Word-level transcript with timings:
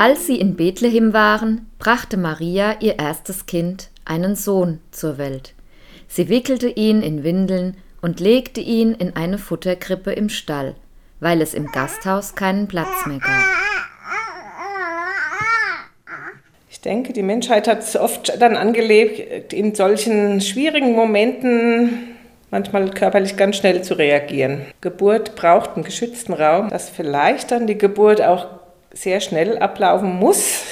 Als 0.00 0.28
sie 0.28 0.36
in 0.36 0.54
Bethlehem 0.54 1.12
waren, 1.12 1.68
brachte 1.80 2.16
Maria 2.16 2.76
ihr 2.78 3.00
erstes 3.00 3.46
Kind, 3.46 3.90
einen 4.04 4.36
Sohn, 4.36 4.78
zur 4.92 5.18
Welt. 5.18 5.54
Sie 6.06 6.28
wickelte 6.28 6.68
ihn 6.68 7.02
in 7.02 7.24
Windeln 7.24 7.76
und 8.00 8.20
legte 8.20 8.60
ihn 8.60 8.92
in 8.92 9.16
eine 9.16 9.38
Futterkrippe 9.38 10.12
im 10.12 10.28
Stall, 10.28 10.76
weil 11.18 11.42
es 11.42 11.52
im 11.52 11.66
Gasthaus 11.72 12.36
keinen 12.36 12.68
Platz 12.68 13.06
mehr 13.06 13.18
gab. 13.18 13.42
Ich 16.70 16.80
denke, 16.80 17.12
die 17.12 17.24
Menschheit 17.24 17.66
hat 17.66 17.80
es 17.80 17.96
oft 17.96 18.40
dann 18.40 18.56
angelegt, 18.56 19.52
in 19.52 19.74
solchen 19.74 20.40
schwierigen 20.40 20.92
Momenten 20.92 22.14
manchmal 22.52 22.88
körperlich 22.90 23.36
ganz 23.36 23.56
schnell 23.56 23.82
zu 23.82 23.98
reagieren. 23.98 24.60
Geburt 24.80 25.34
braucht 25.34 25.74
einen 25.74 25.84
geschützten 25.84 26.34
Raum, 26.34 26.68
dass 26.68 26.88
vielleicht 26.88 27.50
dann 27.50 27.66
die 27.66 27.76
Geburt 27.76 28.22
auch 28.22 28.46
sehr 28.92 29.20
schnell 29.20 29.58
ablaufen 29.58 30.14
muss 30.16 30.62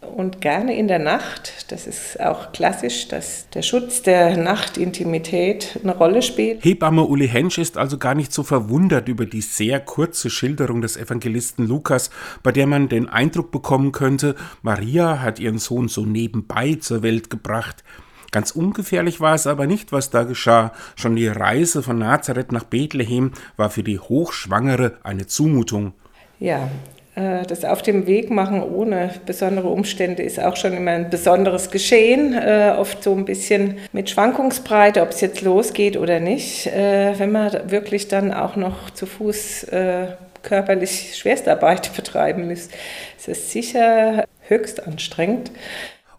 und 0.00 0.40
gerne 0.40 0.76
in 0.76 0.88
der 0.88 0.98
Nacht. 0.98 1.70
Das 1.70 1.86
ist 1.86 2.20
auch 2.20 2.52
klassisch, 2.52 3.08
dass 3.08 3.48
der 3.50 3.62
Schutz 3.62 4.02
der 4.02 4.36
Nachtintimität 4.36 5.78
eine 5.82 5.96
Rolle 5.96 6.22
spielt. 6.22 6.64
Hebamme 6.64 7.02
Uli 7.02 7.28
Hensch 7.28 7.58
ist 7.58 7.76
also 7.76 7.98
gar 7.98 8.14
nicht 8.14 8.32
so 8.32 8.42
verwundert 8.42 9.08
über 9.08 9.26
die 9.26 9.40
sehr 9.40 9.80
kurze 9.80 10.30
Schilderung 10.30 10.80
des 10.80 10.96
Evangelisten 10.96 11.66
Lukas, 11.66 12.10
bei 12.42 12.52
der 12.52 12.66
man 12.66 12.88
den 12.88 13.08
Eindruck 13.08 13.50
bekommen 13.50 13.92
könnte, 13.92 14.34
Maria 14.62 15.20
hat 15.20 15.38
ihren 15.38 15.58
Sohn 15.58 15.88
so 15.88 16.04
nebenbei 16.04 16.76
zur 16.80 17.02
Welt 17.02 17.30
gebracht. 17.30 17.84
Ganz 18.30 18.50
ungefährlich 18.50 19.20
war 19.20 19.34
es 19.34 19.46
aber 19.46 19.66
nicht, 19.66 19.90
was 19.90 20.10
da 20.10 20.24
geschah. 20.24 20.72
Schon 20.96 21.16
die 21.16 21.28
Reise 21.28 21.82
von 21.82 21.98
Nazareth 21.98 22.52
nach 22.52 22.64
Bethlehem 22.64 23.32
war 23.56 23.70
für 23.70 23.82
die 23.82 23.98
Hochschwangere 23.98 24.98
eine 25.02 25.26
Zumutung. 25.26 25.94
Ja, 26.38 26.68
das 27.46 27.64
auf 27.64 27.82
dem 27.82 28.06
Weg 28.06 28.30
machen 28.30 28.62
ohne 28.62 29.10
besondere 29.26 29.68
Umstände 29.68 30.22
ist 30.22 30.40
auch 30.40 30.56
schon 30.56 30.72
immer 30.72 30.92
ein 30.92 31.10
besonderes 31.10 31.70
Geschehen. 31.70 32.34
Äh, 32.34 32.74
oft 32.78 33.02
so 33.02 33.14
ein 33.14 33.24
bisschen 33.24 33.78
mit 33.92 34.10
Schwankungsbreite, 34.10 35.02
ob 35.02 35.10
es 35.10 35.20
jetzt 35.20 35.40
losgeht 35.40 35.96
oder 35.96 36.20
nicht. 36.20 36.66
Äh, 36.66 37.18
wenn 37.18 37.32
man 37.32 37.70
wirklich 37.70 38.08
dann 38.08 38.32
auch 38.32 38.56
noch 38.56 38.90
zu 38.90 39.06
Fuß 39.06 39.66
körperlich 40.42 41.16
Schwerstarbeit 41.16 41.92
betreiben 41.96 42.48
muss, 42.48 42.68
ist 43.18 43.28
es 43.28 43.52
sicher 43.52 44.24
höchst 44.46 44.86
anstrengend. 44.86 45.50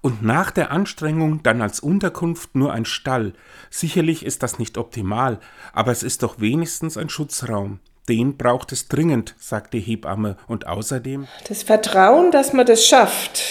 Und 0.01 0.23
nach 0.23 0.51
der 0.51 0.71
Anstrengung 0.71 1.43
dann 1.43 1.61
als 1.61 1.79
Unterkunft 1.79 2.55
nur 2.55 2.71
ein 2.71 2.85
Stall. 2.85 3.33
Sicherlich 3.69 4.25
ist 4.25 4.43
das 4.43 4.57
nicht 4.59 4.77
optimal, 4.77 5.39
aber 5.73 5.91
es 5.91 6.03
ist 6.03 6.23
doch 6.23 6.39
wenigstens 6.39 6.97
ein 6.97 7.09
Schutzraum. 7.09 7.79
Den 8.09 8.37
braucht 8.37 8.71
es 8.71 8.87
dringend, 8.87 9.35
sagt 9.37 9.73
die 9.73 9.79
Hebamme. 9.79 10.35
Und 10.47 10.67
außerdem. 10.67 11.27
Das 11.47 11.61
Vertrauen, 11.61 12.31
dass 12.31 12.53
man 12.53 12.65
das 12.65 12.85
schafft, 12.85 13.41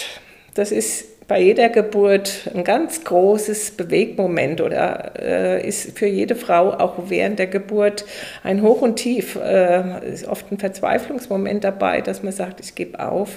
das 0.53 0.73
ist 0.73 1.27
bei 1.29 1.39
jeder 1.39 1.69
Geburt 1.69 2.49
ein 2.53 2.65
ganz 2.65 3.03
großes 3.03 3.71
Bewegmoment 3.71 4.59
oder 4.59 5.13
äh, 5.17 5.65
ist 5.65 5.97
für 5.97 6.07
jede 6.07 6.35
Frau 6.35 6.71
auch 6.71 6.95
während 7.07 7.39
der 7.39 7.47
Geburt 7.47 8.03
ein 8.43 8.61
Hoch 8.63 8.81
und 8.81 8.97
Tief. 8.97 9.37
Äh, 9.37 10.11
ist 10.11 10.27
oft 10.27 10.51
ein 10.51 10.57
Verzweiflungsmoment 10.57 11.63
dabei, 11.63 12.01
dass 12.01 12.23
man 12.23 12.33
sagt, 12.33 12.59
ich 12.59 12.75
gebe 12.75 12.99
auf. 12.99 13.29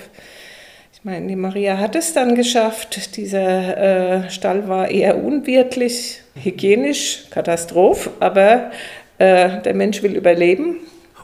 Ich 0.92 1.04
meine, 1.04 1.26
die 1.28 1.36
Maria 1.36 1.78
hat 1.78 1.94
es 1.94 2.14
dann 2.14 2.34
geschafft. 2.34 3.16
Dieser 3.16 4.24
äh, 4.24 4.30
Stall 4.30 4.68
war 4.68 4.90
eher 4.90 5.22
unwirtlich, 5.22 6.22
hygienisch, 6.34 7.26
Katastrophe, 7.30 8.10
aber 8.20 8.70
äh, 9.18 9.60
der 9.60 9.74
Mensch 9.74 10.02
will 10.02 10.16
überleben 10.16 10.78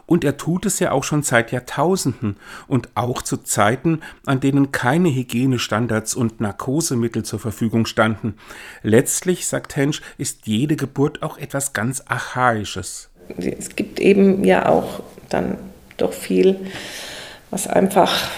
und 0.08 0.24
er 0.24 0.38
tut 0.38 0.64
es 0.64 0.80
ja 0.80 0.90
auch 0.90 1.04
schon 1.04 1.22
seit 1.22 1.52
Jahrtausenden 1.52 2.36
und 2.66 2.88
auch 2.94 3.20
zu 3.20 3.36
Zeiten, 3.36 4.00
an 4.24 4.40
denen 4.40 4.72
keine 4.72 5.14
Hygienestandards 5.14 6.14
und 6.14 6.40
Narkosemittel 6.40 7.24
zur 7.24 7.38
Verfügung 7.38 7.84
standen. 7.84 8.34
Letztlich, 8.82 9.46
sagt 9.46 9.76
Hensch, 9.76 10.00
ist 10.16 10.46
jede 10.46 10.76
Geburt 10.76 11.22
auch 11.22 11.36
etwas 11.36 11.74
ganz 11.74 12.02
Archaisches. 12.08 13.10
Es 13.36 13.76
gibt 13.76 14.00
eben 14.00 14.44
ja 14.44 14.66
auch 14.66 15.02
dann 15.28 15.58
doch 15.98 16.14
viel, 16.14 16.56
was 17.50 17.66
einfach 17.66 18.30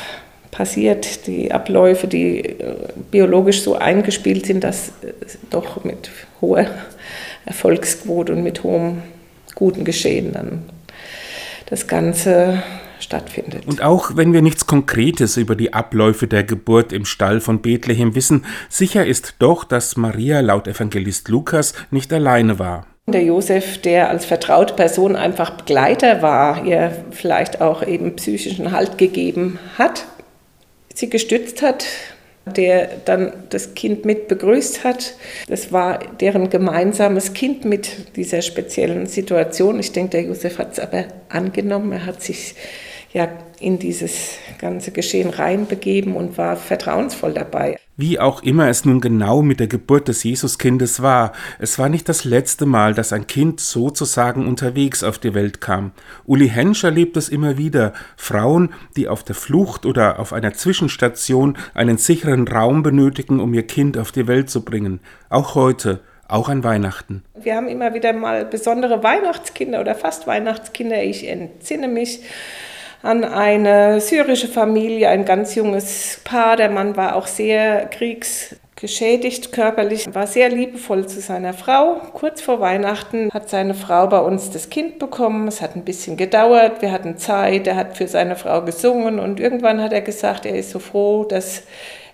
passiert, 0.50 1.28
die 1.28 1.52
Abläufe, 1.52 2.08
die 2.08 2.40
äh, 2.40 2.74
biologisch 3.12 3.62
so 3.62 3.76
eingespielt 3.76 4.46
sind, 4.46 4.64
dass 4.64 4.90
doch 5.50 5.84
mit 5.84 6.10
hoher 6.40 6.66
Erfolgsquote 7.46 8.32
und 8.32 8.42
mit 8.42 8.64
hohem 8.64 9.02
guten 9.54 9.84
Geschehen 9.84 10.32
dann 10.32 10.64
das 11.70 11.86
Ganze 11.86 12.62
stattfindet. 12.98 13.66
Und 13.66 13.82
auch 13.82 14.16
wenn 14.16 14.32
wir 14.32 14.42
nichts 14.42 14.66
Konkretes 14.66 15.36
über 15.36 15.56
die 15.56 15.72
Abläufe 15.72 16.26
der 16.26 16.44
Geburt 16.44 16.92
im 16.92 17.04
Stall 17.04 17.40
von 17.40 17.62
Bethlehem 17.62 18.14
wissen, 18.14 18.44
sicher 18.68 19.06
ist 19.06 19.36
doch, 19.38 19.64
dass 19.64 19.96
Maria 19.96 20.40
laut 20.40 20.68
Evangelist 20.68 21.28
Lukas 21.28 21.74
nicht 21.90 22.12
alleine 22.12 22.58
war. 22.58 22.86
Der 23.06 23.24
Josef, 23.24 23.78
der 23.80 24.10
als 24.10 24.24
vertraute 24.24 24.74
Person 24.74 25.16
einfach 25.16 25.50
Begleiter 25.50 26.22
war, 26.22 26.64
ihr 26.64 27.04
vielleicht 27.10 27.60
auch 27.60 27.82
eben 27.84 28.16
psychischen 28.16 28.72
Halt 28.72 28.98
gegeben 28.98 29.58
hat, 29.78 30.04
sie 30.94 31.08
gestützt 31.08 31.62
hat, 31.62 31.86
der 32.46 32.88
dann 33.04 33.32
das 33.50 33.74
Kind 33.74 34.04
mit 34.04 34.28
begrüßt 34.28 34.84
hat. 34.84 35.14
Das 35.48 35.72
war 35.72 35.98
deren 36.20 36.50
gemeinsames 36.50 37.32
Kind 37.32 37.64
mit 37.64 38.16
dieser 38.16 38.42
speziellen 38.42 39.06
Situation. 39.06 39.78
Ich 39.78 39.92
denke, 39.92 40.10
der 40.10 40.22
Josef 40.22 40.58
hat 40.58 40.72
es 40.72 40.80
aber 40.80 41.04
angenommen. 41.28 41.92
Er 41.92 42.06
hat 42.06 42.22
sich 42.22 42.54
ja 43.12 43.28
in 43.58 43.78
dieses 43.78 44.38
ganze 44.58 44.92
Geschehen 44.92 45.30
reinbegeben 45.30 46.14
und 46.16 46.38
war 46.38 46.56
vertrauensvoll 46.56 47.34
dabei. 47.34 47.78
Wie 47.96 48.18
auch 48.18 48.42
immer 48.42 48.68
es 48.68 48.86
nun 48.86 49.02
genau 49.02 49.42
mit 49.42 49.60
der 49.60 49.66
Geburt 49.66 50.08
des 50.08 50.22
Jesuskindes 50.24 51.02
war, 51.02 51.32
es 51.58 51.78
war 51.78 51.90
nicht 51.90 52.08
das 52.08 52.24
letzte 52.24 52.64
Mal, 52.64 52.94
dass 52.94 53.12
ein 53.12 53.26
Kind 53.26 53.60
sozusagen 53.60 54.46
unterwegs 54.46 55.04
auf 55.04 55.18
die 55.18 55.34
Welt 55.34 55.60
kam. 55.60 55.92
Uli 56.24 56.48
Hensch 56.48 56.82
erlebt 56.82 57.18
es 57.18 57.28
immer 57.28 57.58
wieder. 57.58 57.92
Frauen, 58.16 58.72
die 58.96 59.06
auf 59.06 59.22
der 59.22 59.34
Flucht 59.34 59.84
oder 59.84 60.18
auf 60.18 60.32
einer 60.32 60.54
Zwischenstation 60.54 61.58
einen 61.74 61.98
sicheren 61.98 62.48
Raum 62.48 62.82
benötigen, 62.82 63.38
um 63.38 63.52
ihr 63.52 63.66
Kind 63.66 63.98
auf 63.98 64.12
die 64.12 64.26
Welt 64.26 64.48
zu 64.48 64.64
bringen. 64.64 65.00
Auch 65.28 65.54
heute, 65.54 66.00
auch 66.26 66.48
an 66.48 66.64
Weihnachten. 66.64 67.22
Wir 67.34 67.54
haben 67.54 67.68
immer 67.68 67.92
wieder 67.92 68.14
mal 68.14 68.46
besondere 68.46 69.02
Weihnachtskinder 69.02 69.78
oder 69.78 69.94
fast 69.94 70.26
Weihnachtskinder. 70.26 71.02
Ich 71.02 71.28
entsinne 71.28 71.88
mich 71.88 72.20
an 73.02 73.24
eine 73.24 74.00
syrische 74.00 74.48
Familie, 74.48 75.08
ein 75.08 75.24
ganz 75.24 75.54
junges 75.54 76.20
Paar. 76.24 76.56
Der 76.56 76.70
Mann 76.70 76.96
war 76.96 77.16
auch 77.16 77.26
sehr 77.26 77.86
kriegsgeschädigt 77.86 79.52
körperlich, 79.52 80.14
war 80.14 80.26
sehr 80.26 80.50
liebevoll 80.50 81.06
zu 81.06 81.20
seiner 81.20 81.54
Frau. 81.54 81.96
Kurz 82.12 82.40
vor 82.40 82.60
Weihnachten 82.60 83.30
hat 83.32 83.48
seine 83.48 83.74
Frau 83.74 84.06
bei 84.06 84.20
uns 84.20 84.50
das 84.50 84.68
Kind 84.68 84.98
bekommen. 84.98 85.48
Es 85.48 85.62
hat 85.62 85.76
ein 85.76 85.84
bisschen 85.84 86.16
gedauert, 86.16 86.82
wir 86.82 86.92
hatten 86.92 87.16
Zeit, 87.16 87.66
er 87.66 87.76
hat 87.76 87.96
für 87.96 88.08
seine 88.08 88.36
Frau 88.36 88.62
gesungen 88.62 89.18
und 89.18 89.40
irgendwann 89.40 89.80
hat 89.80 89.92
er 89.92 90.02
gesagt, 90.02 90.44
er 90.44 90.56
ist 90.56 90.70
so 90.70 90.78
froh, 90.78 91.24
dass 91.24 91.62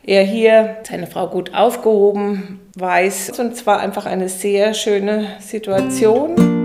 er 0.04 0.22
hier 0.22 0.76
seine 0.88 1.08
Frau 1.08 1.26
gut 1.26 1.52
aufgehoben 1.52 2.60
weiß. 2.76 3.38
Und 3.40 3.54
es 3.54 3.66
war 3.66 3.80
einfach 3.80 4.06
eine 4.06 4.28
sehr 4.28 4.72
schöne 4.72 5.26
Situation. 5.40 6.55